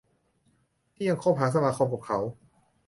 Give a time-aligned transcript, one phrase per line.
[0.93, 2.19] ที่ยังคบหาสมาคมกับเขา